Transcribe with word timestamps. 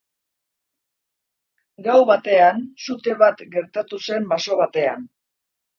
Gau 1.89 1.99
batean, 2.13 2.65
sute 2.87 3.17
bat 3.23 3.47
gertatu 3.59 4.05
zen 4.11 4.31
baso 4.35 4.63
batean. 4.67 5.11